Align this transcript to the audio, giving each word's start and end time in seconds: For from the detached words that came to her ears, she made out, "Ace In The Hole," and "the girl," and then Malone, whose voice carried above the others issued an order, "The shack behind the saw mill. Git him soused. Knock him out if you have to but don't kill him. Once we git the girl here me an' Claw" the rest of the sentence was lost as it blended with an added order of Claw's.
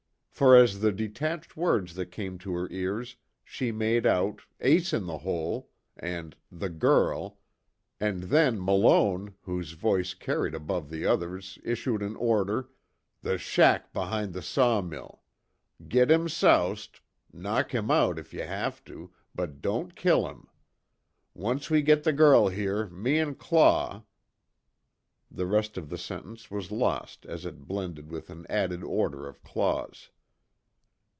For 0.41 0.57
from 0.65 0.79
the 0.81 0.91
detached 0.91 1.55
words 1.55 1.93
that 1.93 2.07
came 2.07 2.39
to 2.39 2.51
her 2.55 2.67
ears, 2.71 3.15
she 3.43 3.71
made 3.71 4.07
out, 4.07 4.41
"Ace 4.61 4.91
In 4.91 5.05
The 5.05 5.19
Hole," 5.19 5.69
and 5.95 6.35
"the 6.51 6.67
girl," 6.69 7.37
and 7.99 8.23
then 8.23 8.59
Malone, 8.59 9.35
whose 9.43 9.73
voice 9.73 10.15
carried 10.15 10.55
above 10.55 10.89
the 10.89 11.05
others 11.05 11.59
issued 11.63 12.01
an 12.01 12.15
order, 12.15 12.69
"The 13.21 13.37
shack 13.37 13.93
behind 13.93 14.33
the 14.33 14.41
saw 14.41 14.81
mill. 14.81 15.21
Git 15.87 16.09
him 16.09 16.27
soused. 16.27 17.01
Knock 17.31 17.71
him 17.75 17.91
out 17.91 18.17
if 18.17 18.33
you 18.33 18.41
have 18.41 18.83
to 18.85 19.11
but 19.35 19.61
don't 19.61 19.95
kill 19.95 20.27
him. 20.27 20.47
Once 21.35 21.69
we 21.69 21.83
git 21.83 22.03
the 22.03 22.13
girl 22.13 22.47
here 22.47 22.87
me 22.87 23.19
an' 23.19 23.35
Claw" 23.35 24.05
the 25.29 25.45
rest 25.45 25.77
of 25.77 25.89
the 25.91 25.99
sentence 25.99 26.49
was 26.49 26.71
lost 26.71 27.27
as 27.27 27.45
it 27.45 27.67
blended 27.67 28.09
with 28.09 28.31
an 28.31 28.47
added 28.49 28.83
order 28.83 29.27
of 29.27 29.43
Claw's. 29.43 30.09